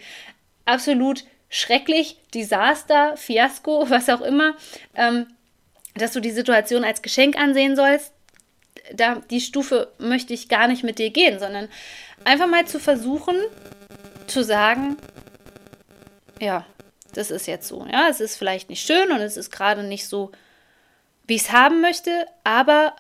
absolut 0.65 1.25
schrecklich, 1.49 2.19
Desaster, 2.35 3.17
Fiasko, 3.17 3.87
was 3.89 4.09
auch 4.09 4.23
immer, 4.23 4.57
ähm, 4.97 5.27
dass 5.95 6.13
du 6.13 6.19
die 6.19 6.33
Situation 6.33 6.83
als 6.83 7.03
Geschenk 7.03 7.39
ansehen 7.39 7.77
sollst 7.77 8.14
da, 8.93 9.17
die 9.31 9.41
Stufe 9.41 9.93
möchte 9.99 10.35
ich 10.35 10.49
gar 10.49 10.69
nicht 10.69 10.85
mit 10.85 10.99
dir 10.99 11.11
gehen, 11.11 11.39
sondern 11.39 11.69
einfach 12.25 12.47
mal 12.47 12.67
zu 12.67 12.79
versuchen, 12.79 13.37
zu 14.27 14.43
sagen, 14.43 14.97
ja, 16.41 16.67
das 17.15 17.31
ist 17.31 17.47
jetzt 17.47 17.69
so. 17.69 17.87
Ja, 17.91 18.09
es 18.09 18.21
ist 18.21 18.37
vielleicht 18.37 18.69
nicht 18.69 18.87
schön 18.87 19.13
und 19.13 19.21
es 19.21 19.37
ist 19.37 19.51
gerade 19.51 19.85
nicht 19.85 20.09
so, 20.09 20.33
wie 21.27 21.37
ich 21.37 21.43
es 21.43 21.53
haben 21.53 21.81
möchte, 21.81 22.27
aber 22.43 22.95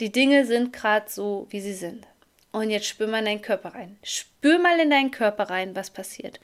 die 0.00 0.12
Dinge 0.12 0.44
sind 0.44 0.72
gerade 0.72 1.08
so, 1.08 1.46
wie 1.50 1.60
sie 1.60 1.74
sind. 1.74 2.06
Und 2.52 2.70
jetzt 2.70 2.86
spür 2.86 3.06
mal 3.06 3.18
in 3.18 3.26
deinen 3.26 3.42
Körper 3.42 3.74
rein. 3.74 3.98
Spür 4.02 4.58
mal 4.58 4.78
in 4.78 4.90
deinen 4.90 5.10
Körper 5.10 5.44
rein, 5.50 5.76
was 5.76 5.90
passiert. 5.90 6.40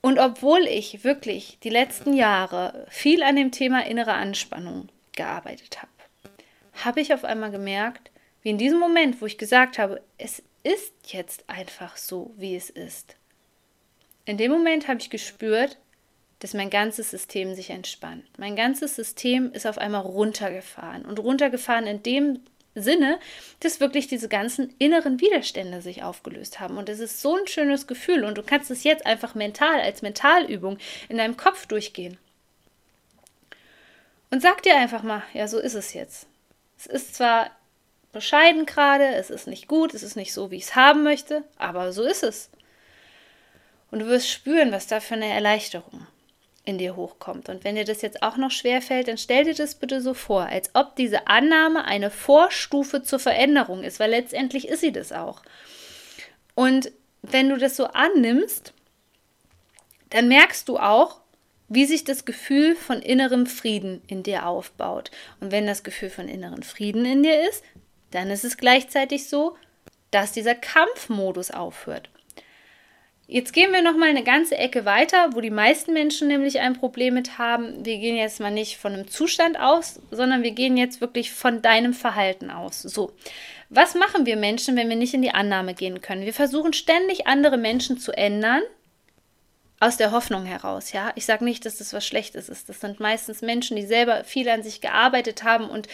Und 0.00 0.18
obwohl 0.18 0.60
ich 0.66 1.04
wirklich 1.04 1.58
die 1.62 1.70
letzten 1.70 2.14
Jahre 2.14 2.86
viel 2.88 3.22
an 3.22 3.36
dem 3.36 3.52
Thema 3.52 3.84
innere 3.84 4.14
Anspannung 4.14 4.88
gearbeitet 5.12 5.82
habe, 5.82 5.90
habe 6.84 7.00
ich 7.00 7.12
auf 7.14 7.24
einmal 7.24 7.50
gemerkt, 7.50 8.10
wie 8.42 8.50
in 8.50 8.58
diesem 8.58 8.78
Moment, 8.78 9.20
wo 9.20 9.26
ich 9.26 9.38
gesagt 9.38 9.78
habe, 9.78 10.02
es 10.18 10.42
ist 10.62 10.92
jetzt 11.06 11.48
einfach 11.48 11.96
so, 11.96 12.32
wie 12.36 12.56
es 12.56 12.70
ist. 12.70 13.16
In 14.24 14.36
dem 14.36 14.50
Moment 14.50 14.88
habe 14.88 15.00
ich 15.00 15.10
gespürt, 15.10 15.78
dass 16.38 16.54
mein 16.54 16.70
ganzes 16.70 17.10
System 17.10 17.54
sich 17.54 17.70
entspannt. 17.70 18.24
Mein 18.38 18.56
ganzes 18.56 18.96
System 18.96 19.52
ist 19.52 19.66
auf 19.66 19.78
einmal 19.78 20.02
runtergefahren 20.02 21.04
und 21.04 21.18
runtergefahren 21.18 21.86
in 21.86 22.02
dem 22.02 22.40
Sinne, 22.74 23.18
dass 23.60 23.80
wirklich 23.80 24.06
diese 24.06 24.28
ganzen 24.28 24.74
inneren 24.78 25.20
Widerstände 25.20 25.82
sich 25.82 26.02
aufgelöst 26.02 26.60
haben. 26.60 26.78
Und 26.78 26.88
es 26.88 27.00
ist 27.00 27.20
so 27.20 27.36
ein 27.36 27.46
schönes 27.46 27.86
Gefühl 27.86 28.24
und 28.24 28.38
du 28.38 28.42
kannst 28.42 28.70
es 28.70 28.84
jetzt 28.84 29.04
einfach 29.06 29.34
mental 29.34 29.80
als 29.80 30.02
Mentalübung 30.02 30.78
in 31.08 31.18
deinem 31.18 31.36
Kopf 31.36 31.66
durchgehen. 31.66 32.16
Und 34.30 34.40
sag 34.40 34.62
dir 34.62 34.76
einfach 34.76 35.02
mal, 35.02 35.22
ja, 35.34 35.48
so 35.48 35.58
ist 35.58 35.74
es 35.74 35.92
jetzt. 35.92 36.28
Es 36.80 36.86
ist 36.86 37.14
zwar 37.14 37.50
bescheiden 38.10 38.64
gerade, 38.64 39.06
es 39.14 39.28
ist 39.28 39.46
nicht 39.46 39.68
gut, 39.68 39.92
es 39.92 40.02
ist 40.02 40.16
nicht 40.16 40.32
so, 40.32 40.50
wie 40.50 40.56
ich 40.56 40.64
es 40.64 40.76
haben 40.76 41.02
möchte, 41.02 41.44
aber 41.58 41.92
so 41.92 42.02
ist 42.04 42.22
es. 42.22 42.48
Und 43.90 43.98
du 43.98 44.06
wirst 44.06 44.30
spüren, 44.30 44.72
was 44.72 44.86
da 44.86 45.00
für 45.00 45.14
eine 45.14 45.26
Erleichterung 45.26 46.06
in 46.64 46.78
dir 46.78 46.96
hochkommt. 46.96 47.50
Und 47.50 47.64
wenn 47.64 47.74
dir 47.74 47.84
das 47.84 48.00
jetzt 48.00 48.22
auch 48.22 48.38
noch 48.38 48.50
schwer 48.50 48.80
fällt, 48.80 49.08
dann 49.08 49.18
stell 49.18 49.44
dir 49.44 49.54
das 49.54 49.74
bitte 49.74 50.00
so 50.00 50.14
vor, 50.14 50.46
als 50.46 50.70
ob 50.74 50.96
diese 50.96 51.26
Annahme 51.26 51.84
eine 51.84 52.10
Vorstufe 52.10 53.02
zur 53.02 53.18
Veränderung 53.18 53.82
ist, 53.84 54.00
weil 54.00 54.10
letztendlich 54.10 54.66
ist 54.66 54.80
sie 54.80 54.92
das 54.92 55.12
auch. 55.12 55.42
Und 56.54 56.92
wenn 57.20 57.50
du 57.50 57.58
das 57.58 57.76
so 57.76 57.88
annimmst, 57.88 58.72
dann 60.08 60.28
merkst 60.28 60.66
du 60.66 60.78
auch, 60.78 61.19
wie 61.70 61.86
sich 61.86 62.04
das 62.04 62.24
Gefühl 62.24 62.74
von 62.74 63.00
innerem 63.00 63.46
Frieden 63.46 64.02
in 64.08 64.22
dir 64.22 64.46
aufbaut. 64.46 65.10
Und 65.40 65.52
wenn 65.52 65.66
das 65.66 65.84
Gefühl 65.84 66.10
von 66.10 66.28
inneren 66.28 66.64
Frieden 66.64 67.06
in 67.06 67.22
dir 67.22 67.48
ist, 67.48 67.64
dann 68.10 68.28
ist 68.28 68.44
es 68.44 68.58
gleichzeitig 68.58 69.28
so, 69.28 69.56
dass 70.10 70.32
dieser 70.32 70.56
Kampfmodus 70.56 71.52
aufhört. 71.52 72.10
Jetzt 73.28 73.52
gehen 73.52 73.72
wir 73.72 73.80
noch 73.82 73.96
mal 73.96 74.08
eine 74.08 74.24
ganze 74.24 74.58
Ecke 74.58 74.84
weiter, 74.84 75.30
wo 75.34 75.40
die 75.40 75.52
meisten 75.52 75.92
Menschen 75.92 76.26
nämlich 76.26 76.58
ein 76.58 76.72
Problem 76.74 77.14
mit 77.14 77.38
haben. 77.38 77.84
Wir 77.86 77.98
gehen 77.98 78.16
jetzt 78.16 78.40
mal 78.40 78.50
nicht 78.50 78.76
von 78.76 78.92
einem 78.92 79.06
Zustand 79.06 79.56
aus, 79.56 80.00
sondern 80.10 80.42
wir 80.42 80.50
gehen 80.50 80.76
jetzt 80.76 81.00
wirklich 81.00 81.30
von 81.30 81.62
deinem 81.62 81.94
Verhalten 81.94 82.50
aus. 82.50 82.82
So, 82.82 83.12
was 83.68 83.94
machen 83.94 84.26
wir 84.26 84.34
Menschen, 84.36 84.74
wenn 84.74 84.88
wir 84.88 84.96
nicht 84.96 85.14
in 85.14 85.22
die 85.22 85.30
Annahme 85.30 85.74
gehen 85.74 86.00
können? 86.00 86.24
Wir 86.24 86.34
versuchen 86.34 86.72
ständig 86.72 87.28
andere 87.28 87.56
Menschen 87.56 87.98
zu 87.98 88.10
ändern, 88.10 88.62
aus 89.80 89.96
der 89.96 90.12
Hoffnung 90.12 90.44
heraus, 90.44 90.92
ja. 90.92 91.10
Ich 91.14 91.24
sage 91.24 91.44
nicht, 91.44 91.64
dass 91.64 91.78
das 91.78 91.92
was 91.94 92.06
Schlechtes 92.06 92.48
ist. 92.50 92.68
Das 92.68 92.80
sind 92.80 93.00
meistens 93.00 93.40
Menschen, 93.40 93.76
die 93.76 93.86
selber 93.86 94.24
viel 94.24 94.48
an 94.48 94.62
sich 94.62 94.80
gearbeitet 94.82 95.42
haben 95.42 95.68
und 95.68 95.88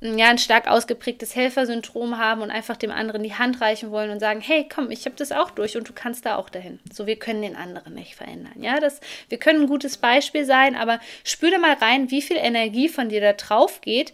ja, 0.00 0.28
ein 0.28 0.38
stark 0.38 0.68
ausgeprägtes 0.68 1.34
Helfersyndrom 1.34 2.18
haben 2.18 2.42
und 2.42 2.50
einfach 2.50 2.76
dem 2.76 2.90
anderen 2.90 3.22
die 3.22 3.34
Hand 3.34 3.62
reichen 3.62 3.90
wollen 3.90 4.10
und 4.10 4.20
sagen, 4.20 4.42
hey, 4.42 4.68
komm, 4.72 4.90
ich 4.90 5.06
habe 5.06 5.16
das 5.16 5.32
auch 5.32 5.50
durch 5.50 5.76
und 5.76 5.88
du 5.88 5.94
kannst 5.94 6.26
da 6.26 6.36
auch 6.36 6.50
dahin. 6.50 6.78
So, 6.92 7.06
wir 7.06 7.18
können 7.18 7.40
den 7.40 7.56
anderen 7.56 7.94
nicht 7.94 8.14
verändern. 8.14 8.60
Ja, 8.60 8.78
das, 8.78 9.00
wir 9.30 9.38
können 9.38 9.62
ein 9.62 9.68
gutes 9.68 9.96
Beispiel 9.96 10.44
sein, 10.44 10.76
aber 10.76 11.00
spüre 11.24 11.58
mal 11.58 11.72
rein, 11.74 12.10
wie 12.10 12.20
viel 12.20 12.36
Energie 12.36 12.90
von 12.90 13.08
dir 13.08 13.22
da 13.22 13.32
drauf 13.32 13.80
geht, 13.80 14.12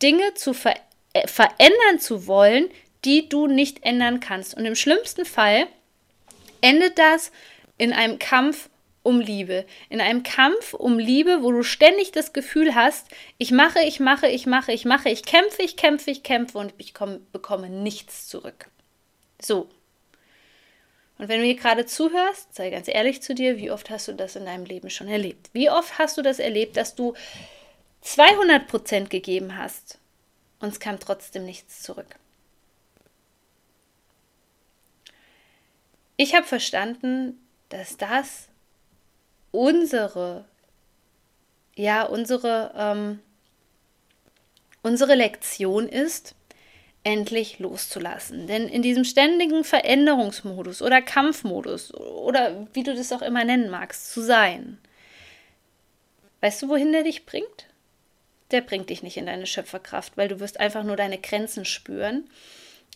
Dinge 0.00 0.34
zu 0.34 0.52
ver 0.52 0.74
äh, 1.12 1.26
verändern 1.26 1.98
zu 1.98 2.28
wollen, 2.28 2.68
die 3.04 3.28
du 3.28 3.48
nicht 3.48 3.84
ändern 3.84 4.20
kannst. 4.20 4.56
Und 4.56 4.64
im 4.64 4.76
schlimmsten 4.76 5.24
Fall 5.24 5.66
endet 6.60 6.98
das 6.98 7.32
in 7.78 7.92
einem 7.92 8.18
Kampf 8.18 8.68
um 9.06 9.20
Liebe. 9.20 9.64
In 9.88 10.00
einem 10.00 10.24
Kampf 10.24 10.74
um 10.74 10.98
Liebe, 10.98 11.42
wo 11.42 11.52
du 11.52 11.62
ständig 11.62 12.10
das 12.10 12.32
Gefühl 12.32 12.74
hast, 12.74 13.06
ich 13.38 13.52
mache, 13.52 13.80
ich 13.80 14.00
mache, 14.00 14.26
ich 14.26 14.46
mache, 14.46 14.72
ich 14.72 14.84
mache, 14.84 15.08
ich 15.08 15.22
kämpfe, 15.24 15.62
ich 15.62 15.76
kämpfe, 15.76 16.10
ich 16.10 16.24
kämpfe 16.24 16.58
und 16.58 16.74
ich 16.78 16.92
komme, 16.92 17.20
bekomme 17.30 17.70
nichts 17.70 18.26
zurück. 18.26 18.68
So. 19.40 19.68
Und 21.18 21.28
wenn 21.28 21.38
du 21.38 21.46
hier 21.46 21.56
gerade 21.56 21.86
zuhörst, 21.86 22.54
sei 22.54 22.70
ganz 22.70 22.88
ehrlich 22.88 23.22
zu 23.22 23.34
dir, 23.34 23.56
wie 23.56 23.70
oft 23.70 23.90
hast 23.90 24.08
du 24.08 24.12
das 24.12 24.34
in 24.34 24.44
deinem 24.44 24.64
Leben 24.64 24.90
schon 24.90 25.08
erlebt? 25.08 25.50
Wie 25.52 25.70
oft 25.70 25.98
hast 25.98 26.18
du 26.18 26.22
das 26.22 26.40
erlebt, 26.40 26.76
dass 26.76 26.96
du 26.96 27.14
200% 28.04 29.08
gegeben 29.08 29.56
hast 29.56 29.98
und 30.58 30.70
es 30.70 30.80
kam 30.80 30.98
trotzdem 30.98 31.44
nichts 31.44 31.82
zurück? 31.82 32.16
Ich 36.16 36.34
habe 36.34 36.46
verstanden, 36.46 37.38
dass 37.68 37.96
das 37.96 38.48
unsere, 39.50 40.44
ja, 41.74 42.04
unsere, 42.04 42.72
ähm, 42.76 43.20
unsere 44.82 45.14
Lektion 45.14 45.88
ist, 45.88 46.34
endlich 47.06 47.60
loszulassen. 47.60 48.48
Denn 48.48 48.68
in 48.68 48.82
diesem 48.82 49.04
ständigen 49.04 49.62
Veränderungsmodus 49.62 50.82
oder 50.82 51.00
Kampfmodus 51.00 51.94
oder 51.94 52.66
wie 52.72 52.82
du 52.82 52.94
das 52.94 53.12
auch 53.12 53.22
immer 53.22 53.44
nennen 53.44 53.70
magst, 53.70 54.12
zu 54.12 54.22
sein, 54.22 54.78
weißt 56.40 56.62
du, 56.62 56.68
wohin 56.68 56.90
der 56.90 57.04
dich 57.04 57.24
bringt? 57.24 57.66
Der 58.50 58.60
bringt 58.60 58.90
dich 58.90 59.02
nicht 59.02 59.16
in 59.16 59.26
deine 59.26 59.46
Schöpferkraft, 59.46 60.16
weil 60.16 60.28
du 60.28 60.40
wirst 60.40 60.58
einfach 60.58 60.82
nur 60.82 60.96
deine 60.96 61.18
Grenzen 61.18 61.64
spüren 61.64 62.28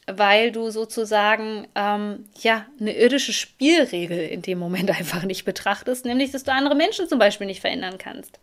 weil 0.07 0.52
du 0.52 0.71
sozusagen 0.71 1.66
ähm, 1.75 2.25
ja 2.40 2.66
eine 2.80 2.97
irdische 2.97 3.33
Spielregel 3.33 4.19
in 4.19 4.42
dem 4.42 4.59
Moment 4.59 4.90
einfach 4.99 5.25
nicht 5.25 5.45
betrachtest, 5.45 6.04
nämlich 6.04 6.30
dass 6.30 6.45
du 6.45 6.52
andere 6.52 6.75
Menschen 6.75 7.09
zum 7.09 7.19
Beispiel 7.19 7.47
nicht 7.47 7.61
verändern 7.61 7.99
kannst. 7.99 8.38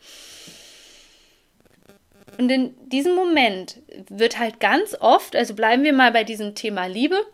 Und 2.38 2.50
in 2.50 2.76
diesem 2.90 3.16
Moment 3.16 3.82
wird 4.10 4.38
halt 4.38 4.60
ganz 4.60 4.96
oft, 5.00 5.36
also 5.36 5.56
bleiben 5.56 5.84
wir 5.84 5.94
mal 5.94 6.12
bei 6.12 6.24
diesem 6.24 6.54
Thema 6.54 6.86
Liebe, 6.86 7.26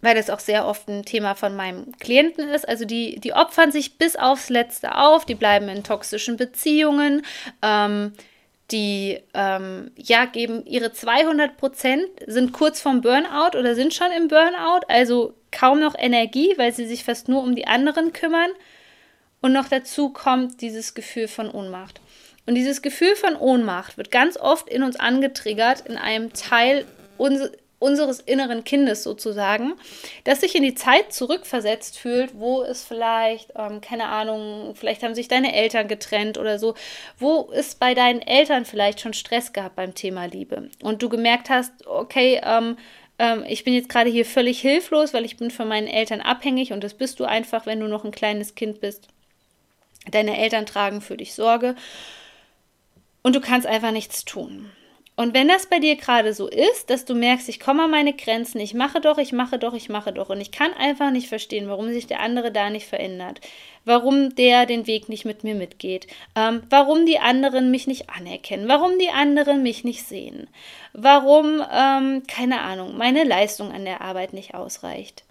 weil 0.00 0.14
das 0.14 0.30
auch 0.30 0.40
sehr 0.40 0.66
oft 0.66 0.88
ein 0.88 1.04
Thema 1.04 1.34
von 1.34 1.54
meinem 1.54 1.92
Klienten 1.98 2.48
ist. 2.48 2.66
Also 2.66 2.84
die, 2.84 3.18
die 3.20 3.34
opfern 3.34 3.72
sich 3.72 3.98
bis 3.98 4.16
aufs 4.16 4.48
Letzte 4.48 4.96
auf, 4.96 5.26
die 5.26 5.34
bleiben 5.34 5.68
in 5.68 5.84
toxischen 5.84 6.36
Beziehungen, 6.36 7.22
ähm, 7.62 8.12
die 8.70 9.20
ähm, 9.34 9.90
ja 9.96 10.24
geben 10.24 10.64
ihre 10.66 10.92
200 10.92 11.56
Prozent, 11.56 12.06
sind 12.26 12.52
kurz 12.52 12.80
vorm 12.80 13.00
Burnout 13.00 13.56
oder 13.56 13.74
sind 13.74 13.94
schon 13.94 14.10
im 14.10 14.28
Burnout, 14.28 14.86
also 14.88 15.34
kaum 15.52 15.80
noch 15.80 15.94
Energie, 15.96 16.54
weil 16.56 16.72
sie 16.72 16.86
sich 16.86 17.04
fast 17.04 17.28
nur 17.28 17.42
um 17.42 17.54
die 17.54 17.66
anderen 17.66 18.12
kümmern. 18.12 18.50
Und 19.40 19.52
noch 19.52 19.68
dazu 19.68 20.10
kommt 20.10 20.60
dieses 20.60 20.94
Gefühl 20.94 21.28
von 21.28 21.50
Ohnmacht. 21.50 22.00
Und 22.46 22.54
dieses 22.54 22.82
Gefühl 22.82 23.16
von 23.16 23.36
Ohnmacht 23.36 23.96
wird 23.96 24.10
ganz 24.10 24.36
oft 24.36 24.68
in 24.68 24.82
uns 24.82 24.96
angetriggert 24.96 25.82
in 25.86 25.96
einem 25.96 26.32
Teil 26.32 26.84
uns 27.18 27.50
unseres 27.78 28.20
inneren 28.20 28.64
Kindes 28.64 29.02
sozusagen, 29.02 29.74
das 30.24 30.40
sich 30.40 30.54
in 30.54 30.62
die 30.62 30.74
Zeit 30.74 31.12
zurückversetzt 31.12 31.98
fühlt, 31.98 32.38
wo 32.38 32.62
es 32.62 32.84
vielleicht, 32.84 33.52
ähm, 33.56 33.80
keine 33.80 34.06
Ahnung, 34.08 34.74
vielleicht 34.74 35.02
haben 35.02 35.14
sich 35.14 35.28
deine 35.28 35.54
Eltern 35.54 35.86
getrennt 35.86 36.38
oder 36.38 36.58
so, 36.58 36.74
wo 37.18 37.50
es 37.52 37.74
bei 37.74 37.94
deinen 37.94 38.22
Eltern 38.22 38.64
vielleicht 38.64 39.00
schon 39.00 39.12
Stress 39.12 39.52
gab 39.52 39.76
beim 39.76 39.94
Thema 39.94 40.24
Liebe 40.24 40.70
und 40.82 41.02
du 41.02 41.08
gemerkt 41.08 41.50
hast, 41.50 41.86
okay, 41.86 42.40
ähm, 42.42 42.76
ähm, 43.18 43.44
ich 43.46 43.64
bin 43.64 43.74
jetzt 43.74 43.88
gerade 43.88 44.10
hier 44.10 44.24
völlig 44.24 44.60
hilflos, 44.60 45.12
weil 45.12 45.24
ich 45.24 45.36
bin 45.36 45.50
von 45.50 45.68
meinen 45.68 45.88
Eltern 45.88 46.20
abhängig 46.20 46.72
und 46.72 46.82
das 46.82 46.94
bist 46.94 47.20
du 47.20 47.24
einfach, 47.24 47.66
wenn 47.66 47.80
du 47.80 47.88
noch 47.88 48.04
ein 48.04 48.10
kleines 48.10 48.54
Kind 48.54 48.80
bist. 48.80 49.08
Deine 50.10 50.38
Eltern 50.38 50.66
tragen 50.66 51.00
für 51.00 51.16
dich 51.16 51.34
Sorge 51.34 51.74
und 53.22 53.34
du 53.34 53.40
kannst 53.40 53.66
einfach 53.66 53.90
nichts 53.90 54.24
tun. 54.24 54.70
Und 55.18 55.32
wenn 55.32 55.48
das 55.48 55.64
bei 55.64 55.78
dir 55.78 55.96
gerade 55.96 56.34
so 56.34 56.46
ist, 56.46 56.90
dass 56.90 57.06
du 57.06 57.14
merkst, 57.14 57.48
ich 57.48 57.58
komme 57.58 57.84
an 57.84 57.90
meine 57.90 58.12
Grenzen, 58.12 58.60
ich 58.60 58.74
mache 58.74 59.00
doch, 59.00 59.16
ich 59.16 59.32
mache 59.32 59.58
doch, 59.58 59.72
ich 59.72 59.88
mache 59.88 60.12
doch. 60.12 60.28
Und 60.28 60.42
ich 60.42 60.50
kann 60.50 60.74
einfach 60.74 61.10
nicht 61.10 61.28
verstehen, 61.28 61.70
warum 61.70 61.90
sich 61.90 62.06
der 62.06 62.20
andere 62.20 62.52
da 62.52 62.68
nicht 62.68 62.86
verändert, 62.86 63.40
warum 63.86 64.34
der 64.34 64.66
den 64.66 64.86
Weg 64.86 65.08
nicht 65.08 65.24
mit 65.24 65.42
mir 65.42 65.54
mitgeht, 65.54 66.06
ähm, 66.34 66.62
warum 66.68 67.06
die 67.06 67.18
anderen 67.18 67.70
mich 67.70 67.86
nicht 67.86 68.10
anerkennen, 68.10 68.68
warum 68.68 68.98
die 68.98 69.08
anderen 69.08 69.62
mich 69.62 69.84
nicht 69.84 70.04
sehen, 70.06 70.50
warum, 70.92 71.62
ähm, 71.72 72.24
keine 72.26 72.60
Ahnung, 72.60 72.98
meine 72.98 73.24
Leistung 73.24 73.72
an 73.72 73.86
der 73.86 74.02
Arbeit 74.02 74.34
nicht 74.34 74.54
ausreicht. 74.54 75.24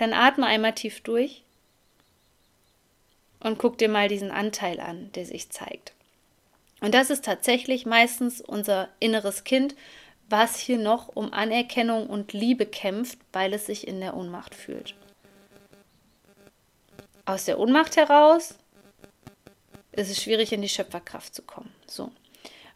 Dann 0.00 0.12
atme 0.12 0.46
einmal 0.46 0.72
tief 0.72 1.02
durch 1.02 1.44
und 3.42 3.58
guck 3.58 3.78
dir 3.78 3.88
mal 3.88 4.08
diesen 4.08 4.30
Anteil 4.30 4.80
an, 4.80 5.10
der 5.12 5.26
sich 5.26 5.50
zeigt. 5.50 5.92
Und 6.80 6.94
das 6.94 7.10
ist 7.10 7.24
tatsächlich 7.24 7.86
meistens 7.86 8.40
unser 8.40 8.88
inneres 8.98 9.44
Kind, 9.44 9.74
was 10.28 10.58
hier 10.58 10.78
noch 10.78 11.08
um 11.08 11.32
Anerkennung 11.32 12.08
und 12.08 12.32
Liebe 12.32 12.66
kämpft, 12.66 13.18
weil 13.32 13.52
es 13.52 13.66
sich 13.66 13.86
in 13.86 14.00
der 14.00 14.16
Ohnmacht 14.16 14.54
fühlt. 14.54 14.94
Aus 17.24 17.44
der 17.44 17.60
Ohnmacht 17.60 17.96
heraus 17.96 18.56
ist 19.92 20.10
es 20.10 20.22
schwierig, 20.22 20.52
in 20.52 20.62
die 20.62 20.68
Schöpferkraft 20.68 21.34
zu 21.34 21.42
kommen. 21.42 21.72
So. 21.86 22.10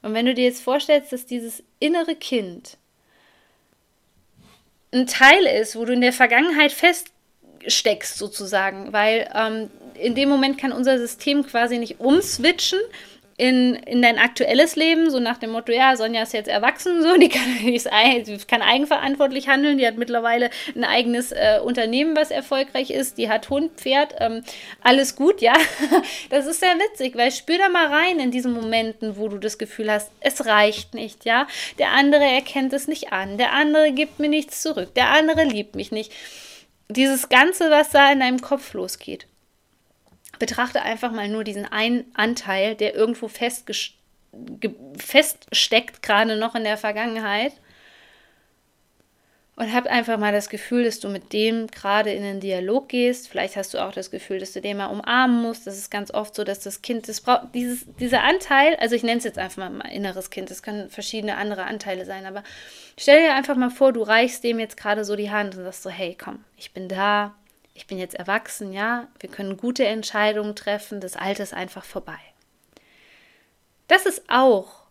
Und 0.03 0.15
wenn 0.15 0.27
du 0.27 0.35
dir 0.35 0.45
jetzt 0.45 0.63
vorstellst, 0.63 1.13
dass 1.13 1.27
dieses 1.27 1.65
innere 1.81 2.15
Kind 2.15 2.77
ein 4.93 5.07
Teil 5.07 5.47
ist, 5.47 5.75
wo 5.75 5.85
du 5.85 5.95
in 5.95 6.01
der 6.01 6.13
Vergangenheit 6.13 6.73
feststeckst, 6.73 8.19
sozusagen, 8.19 8.93
weil 8.93 9.29
ähm, 9.35 9.71
in 9.97 10.15
dem 10.15 10.29
Moment 10.29 10.59
kann 10.59 10.73
unser 10.73 10.99
System 10.99 11.45
quasi 11.45 11.79
nicht 11.79 12.01
umswitchen 12.01 12.79
in, 13.39 13.75
in 13.75 14.01
dein 14.01 14.19
aktuelles 14.19 14.77
Leben, 14.77 15.11
so 15.11 15.21
nach 15.21 15.37
dem 15.37 15.51
Motto, 15.51 15.71
ja, 15.71 15.95
Sonja 15.97 16.23
ist 16.23 16.33
jetzt 16.33 16.49
erwachsen, 16.49 17.03
so, 17.03 17.17
die 17.19 17.29
kann, 17.29 17.43
die 17.61 18.39
kann 18.47 18.63
eigenverantwortlich 18.63 19.49
handeln, 19.49 19.77
die 19.79 19.87
hat 19.87 19.99
mittlerweile 19.99 20.51
ein 20.75 20.85
eigenes 20.85 21.33
äh, 21.33 21.61
Unternehmen, 21.63 22.17
was 22.17 22.31
erfolgreich 22.31 22.91
ist, 22.91 23.19
die 23.19 23.29
hat 23.29 23.51
Hund, 23.51 23.73
Pferd, 23.77 24.15
ähm, 24.21 24.43
alles 24.81 25.17
gut, 25.17 25.41
ja. 25.41 25.55
Das 26.31 26.47
ist 26.47 26.61
sehr 26.61 26.75
witzig, 26.77 27.17
weil 27.17 27.31
spür 27.31 27.59
da 27.59 27.69
mal 27.69 27.87
rein 27.87 28.19
in 28.19 28.31
diesen 28.31 28.53
Momenten, 28.53 29.17
wo 29.17 29.29
du 29.29 29.39
das 29.39 29.59
Gefühl 29.59 29.91
hast, 29.91 30.11
es 30.21 30.47
reicht 30.47 30.95
nicht, 30.95 31.25
ja. 31.25 31.47
Der 31.79 31.91
andere 31.91 32.25
erkennt 32.25 32.73
es 32.73 32.89
nicht 32.89 33.13
an, 33.13 33.37
der 33.37 33.53
andere 33.53 33.93
gibt 33.93 34.19
mir 34.19 34.29
nichts 34.29 34.63
zurück, 34.63 34.95
der 34.95 35.11
andere 35.11 35.45
liebt 35.45 35.77
mich 35.77 35.93
nicht. 35.93 36.13
Dieses 36.89 37.29
Ganze, 37.29 37.71
was 37.71 37.91
da 37.91 38.11
in 38.13 38.21
deinem 38.21 38.41
Kopf 38.41 38.73
losgeht 38.73 39.27
betrachte 40.39 40.83
einfach 40.83 41.13
mal 41.13 41.29
nur 41.29 41.45
diesen 41.45 41.67
einen 41.67 42.05
Anteil, 42.15 42.75
der 42.75 42.95
irgendwo 42.95 43.29
feststeckt, 43.29 43.95
gerade 46.03 46.37
noch 46.37 46.55
in 46.55 46.65
der 46.65 46.77
Vergangenheit. 46.77 47.53
Und 49.59 49.73
hab 49.73 49.87
einfach 49.87 50.19
mal 50.19 50.33
das 50.33 50.51
Gefühl, 50.51 50.85
dass 50.85 51.01
du 51.01 51.09
mit 51.09 51.33
dem 51.33 51.67
gerade 51.69 52.13
in 52.13 52.23
den 52.23 52.41
Dialog 52.41 52.91
gehst. 52.91 53.27
Vielleicht 53.27 53.57
hast 53.57 53.73
du 53.73 53.79
auch 53.79 53.93
das 53.93 54.11
Gefühl, 54.11 54.39
dass 54.39 54.53
du 54.53 54.61
den 54.61 54.77
mal 54.77 54.89
umarmen 54.89 55.41
musst. 55.41 55.67
Das 55.67 55.79
ist 55.79 55.91
ganz 55.91 56.11
oft 56.11 56.35
so, 56.35 56.45
dass 56.45 56.61
das 56.61 56.83
Kind, 56.83 57.09
das 57.09 57.23
braucht, 57.23 57.55
dieses, 57.55 57.87
dieser 57.99 58.23
Anteil, 58.23 58.77
also 58.77 58.95
ich 58.95 59.03
nenne 59.03 59.17
es 59.17 59.25
jetzt 59.25 59.39
einfach 59.39 59.71
mal 59.71 59.91
inneres 59.91 60.29
Kind, 60.29 60.51
das 60.51 60.63
können 60.63 60.91
verschiedene 60.91 61.39
andere 61.39 61.65
Anteile 61.65 62.05
sein, 62.05 62.27
aber 62.27 62.45
stell 62.99 63.23
dir 63.23 63.35
einfach 63.35 63.57
mal 63.57 63.71
vor, 63.71 63.95
du 63.95 64.03
reichst 64.03 64.45
dem 64.45 64.59
jetzt 64.59 64.77
gerade 64.77 65.07
so 65.07 65.17
die 65.17 65.31
Hand 65.31 65.57
und 65.57 65.65
sagst 65.65 65.85
so, 65.85 65.89
hey, 65.89 66.15
komm, 66.23 66.45
ich 66.59 66.73
bin 66.73 66.87
da, 66.87 67.35
ich 67.77 67.87
bin 67.87 67.99
jetzt 67.99 68.15
erwachsen, 68.15 68.73
ja, 68.73 69.07
wir 69.21 69.31
können 69.31 69.57
gute 69.57 69.85
Entscheidungen 69.85 70.57
treffen, 70.57 71.01
das 71.01 71.15
Alte 71.15 71.43
ist 71.43 71.55
einfach 71.55 71.85
vorbei. 71.85 72.19
Das 73.87 74.07
ist 74.07 74.25
auch 74.29 74.87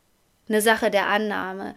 eine 0.47 0.61
Sache 0.61 0.91
der 0.91 1.07
Annahme, 1.07 1.75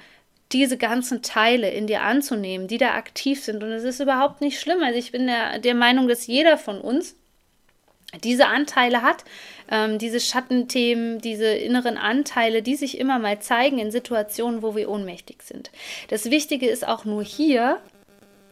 diese 0.52 0.76
ganzen 0.76 1.22
Teile 1.22 1.70
in 1.70 1.86
dir 1.86 2.02
anzunehmen, 2.02 2.68
die 2.68 2.78
da 2.78 2.94
aktiv 2.94 3.42
sind. 3.42 3.62
Und 3.62 3.70
es 3.70 3.84
ist 3.84 4.00
überhaupt 4.00 4.40
nicht 4.40 4.60
schlimm. 4.60 4.82
Also 4.82 4.98
ich 4.98 5.12
bin 5.12 5.26
der, 5.26 5.58
der 5.58 5.74
Meinung, 5.74 6.08
dass 6.08 6.26
jeder 6.26 6.56
von 6.56 6.80
uns 6.80 7.16
diese 8.24 8.46
Anteile 8.46 9.02
hat, 9.02 9.24
ähm, 9.70 9.98
diese 9.98 10.20
Schattenthemen, 10.20 11.20
diese 11.20 11.48
inneren 11.48 11.98
Anteile, 11.98 12.62
die 12.62 12.76
sich 12.76 12.98
immer 12.98 13.18
mal 13.18 13.40
zeigen 13.40 13.78
in 13.78 13.90
Situationen, 13.90 14.62
wo 14.62 14.74
wir 14.74 14.88
ohnmächtig 14.88 15.42
sind. 15.42 15.70
Das 16.08 16.30
Wichtige 16.30 16.68
ist 16.68 16.86
auch 16.86 17.04
nur 17.04 17.22
hier 17.22 17.78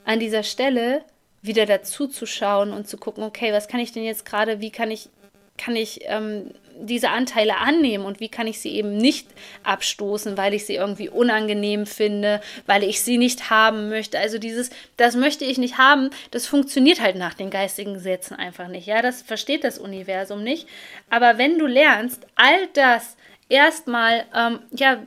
an 0.05 0.21
dieser 0.21 0.43
Stelle 0.43 1.03
wieder 1.47 1.67
dazu 1.67 2.07
zu 2.07 2.27
schauen 2.27 2.73
und 2.73 2.89
zu 2.89 2.97
gucken, 2.97 3.25
okay, 3.25 3.53
was 3.53 3.69
kann 3.69 3.81
ich 3.81 3.93
denn 3.93 4.05
jetzt 4.05 4.25
gerade, 4.25 4.61
wie 4.61 4.71
kann 4.71 4.91
ich, 4.91 5.09
kann 5.57 5.77
ich 5.77 6.01
ähm, 6.05 6.51
diese 6.81 7.11
Anteile 7.11 7.59
annehmen 7.59 8.05
und 8.05 8.21
wie 8.21 8.29
kann 8.29 8.47
ich 8.47 8.61
sie 8.61 8.73
eben 8.73 8.97
nicht 8.97 9.29
abstoßen, 9.63 10.37
weil 10.37 10.55
ich 10.55 10.67
sie 10.67 10.75
irgendwie 10.75 11.09
unangenehm 11.09 11.87
finde, 11.87 12.41
weil 12.67 12.85
ich 12.85 13.01
sie 13.01 13.19
nicht 13.19 13.51
haben 13.51 13.89
möchte. 13.89 14.19
Also 14.19 14.39
dieses, 14.39 14.71
das 14.97 15.17
möchte 15.17 15.45
ich 15.45 15.59
nicht 15.59 15.79
haben, 15.79 16.11
das 16.31 16.47
funktioniert 16.47 17.01
halt 17.01 17.17
nach 17.17 17.35
den 17.35 17.51
geistigen 17.51 17.95
Gesetzen 17.95 18.35
einfach 18.35 18.69
nicht. 18.69 18.87
Ja, 18.87 19.03
das 19.03 19.23
versteht 19.23 19.65
das 19.65 19.79
Universum 19.79 20.43
nicht. 20.43 20.69
Aber 21.11 21.39
wenn 21.39 21.59
du 21.59 21.67
lernst, 21.67 22.27
all 22.35 22.67
das 22.75 23.17
erstmal, 23.49 24.25
ähm, 24.35 24.61
ja, 24.73 25.03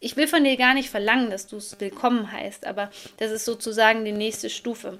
ich 0.00 0.16
will 0.16 0.26
von 0.26 0.44
dir 0.44 0.56
gar 0.56 0.74
nicht 0.74 0.90
verlangen, 0.90 1.30
dass 1.30 1.46
du 1.46 1.56
es 1.56 1.78
willkommen 1.78 2.32
heißt, 2.32 2.66
aber 2.66 2.90
das 3.18 3.30
ist 3.30 3.44
sozusagen 3.44 4.04
die 4.04 4.12
nächste 4.12 4.48
Stufe. 4.48 4.98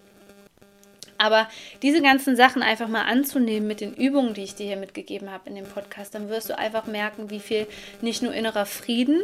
Aber 1.20 1.48
diese 1.82 2.00
ganzen 2.00 2.34
Sachen 2.34 2.62
einfach 2.62 2.88
mal 2.88 3.04
anzunehmen 3.04 3.68
mit 3.68 3.82
den 3.82 3.94
Übungen, 3.94 4.32
die 4.32 4.42
ich 4.42 4.54
dir 4.54 4.66
hier 4.66 4.78
mitgegeben 4.78 5.30
habe 5.30 5.50
in 5.50 5.54
dem 5.54 5.66
Podcast, 5.66 6.14
dann 6.14 6.30
wirst 6.30 6.48
du 6.48 6.56
einfach 6.56 6.86
merken, 6.86 7.28
wie 7.28 7.40
viel 7.40 7.66
nicht 8.00 8.22
nur 8.22 8.32
innerer 8.32 8.64
Frieden 8.64 9.20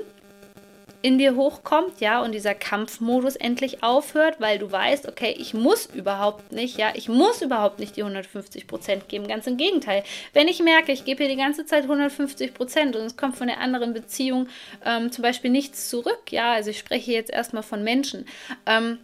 in 1.00 1.16
dir 1.18 1.36
hochkommt, 1.36 2.00
ja, 2.00 2.20
und 2.20 2.32
dieser 2.32 2.54
Kampfmodus 2.54 3.36
endlich 3.36 3.82
aufhört, 3.82 4.40
weil 4.40 4.58
du 4.58 4.70
weißt, 4.70 5.08
okay, 5.08 5.34
ich 5.38 5.54
muss 5.54 5.86
überhaupt 5.86 6.52
nicht, 6.52 6.76
ja, 6.76 6.90
ich 6.94 7.08
muss 7.08 7.40
überhaupt 7.40 7.78
nicht 7.78 7.96
die 7.96 8.02
150 8.02 8.66
Prozent 8.66 9.08
geben. 9.08 9.28
Ganz 9.28 9.46
im 9.46 9.56
Gegenteil. 9.56 10.02
Wenn 10.32 10.48
ich 10.48 10.60
merke, 10.60 10.92
ich 10.92 11.04
gebe 11.04 11.24
hier 11.24 11.32
die 11.32 11.40
ganze 11.40 11.64
Zeit 11.64 11.84
150 11.84 12.52
Prozent 12.52 12.96
und 12.96 13.02
es 13.02 13.16
kommt 13.16 13.36
von 13.36 13.46
der 13.46 13.60
anderen 13.60 13.94
Beziehung 13.94 14.48
ähm, 14.84 15.12
zum 15.12 15.22
Beispiel 15.22 15.50
nichts 15.50 15.88
zurück, 15.88 16.30
ja, 16.30 16.52
also 16.52 16.70
ich 16.70 16.78
spreche 16.78 17.12
jetzt 17.12 17.30
erstmal 17.30 17.62
von 17.62 17.82
Menschen, 17.84 18.26
ähm, 18.66 18.98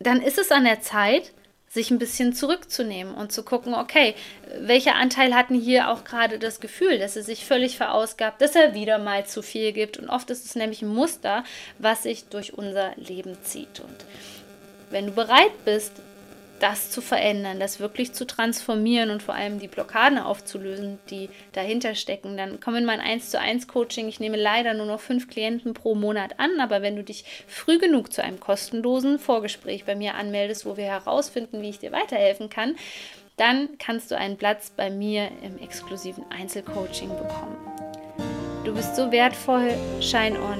dann 0.00 0.22
ist 0.22 0.38
es 0.38 0.50
an 0.50 0.64
der 0.64 0.80
Zeit, 0.80 1.32
sich 1.72 1.92
ein 1.92 2.00
bisschen 2.00 2.34
zurückzunehmen 2.34 3.14
und 3.14 3.30
zu 3.30 3.44
gucken, 3.44 3.74
okay, 3.74 4.16
welcher 4.58 4.96
Anteil 4.96 5.34
hatten 5.36 5.54
hier 5.54 5.88
auch 5.88 6.02
gerade 6.02 6.40
das 6.40 6.58
Gefühl, 6.58 6.98
dass 6.98 7.14
er 7.14 7.22
sich 7.22 7.46
völlig 7.46 7.76
verausgabt, 7.76 8.42
dass 8.42 8.56
er 8.56 8.74
wieder 8.74 8.98
mal 8.98 9.24
zu 9.24 9.40
viel 9.40 9.72
gibt. 9.72 9.96
Und 9.96 10.08
oft 10.08 10.30
ist 10.30 10.44
es 10.44 10.56
nämlich 10.56 10.82
ein 10.82 10.88
Muster, 10.88 11.44
was 11.78 12.02
sich 12.02 12.24
durch 12.24 12.54
unser 12.54 12.92
Leben 12.96 13.38
zieht. 13.44 13.78
Und 13.78 14.04
wenn 14.90 15.06
du 15.06 15.12
bereit 15.12 15.64
bist, 15.64 15.92
das 16.60 16.90
zu 16.90 17.00
verändern, 17.00 17.58
das 17.58 17.80
wirklich 17.80 18.12
zu 18.12 18.26
transformieren 18.26 19.10
und 19.10 19.22
vor 19.22 19.34
allem 19.34 19.58
die 19.58 19.68
Blockaden 19.68 20.18
aufzulösen, 20.18 20.98
die 21.08 21.28
dahinter 21.52 21.94
stecken. 21.94 22.36
Dann 22.36 22.60
komm 22.60 22.76
in 22.76 22.84
mein 22.84 23.00
1 23.00 23.30
zu 23.30 23.40
1 23.40 23.66
Coaching. 23.66 24.08
Ich 24.08 24.20
nehme 24.20 24.36
leider 24.36 24.74
nur 24.74 24.86
noch 24.86 25.00
fünf 25.00 25.28
Klienten 25.28 25.74
pro 25.74 25.94
Monat 25.94 26.38
an, 26.38 26.60
aber 26.60 26.82
wenn 26.82 26.96
du 26.96 27.02
dich 27.02 27.24
früh 27.48 27.78
genug 27.78 28.12
zu 28.12 28.22
einem 28.22 28.38
kostenlosen 28.38 29.18
Vorgespräch 29.18 29.84
bei 29.84 29.96
mir 29.96 30.14
anmeldest, 30.14 30.66
wo 30.66 30.76
wir 30.76 30.84
herausfinden, 30.84 31.62
wie 31.62 31.70
ich 31.70 31.78
dir 31.78 31.92
weiterhelfen 31.92 32.50
kann, 32.50 32.76
dann 33.36 33.78
kannst 33.78 34.10
du 34.10 34.18
einen 34.18 34.36
Platz 34.36 34.70
bei 34.70 34.90
mir 34.90 35.30
im 35.42 35.58
exklusiven 35.58 36.24
Einzelcoaching 36.30 37.08
bekommen. 37.08 37.56
Du 38.64 38.74
bist 38.74 38.94
so 38.94 39.10
wertvoll, 39.10 39.72
shine 40.00 40.38
on 40.38 40.58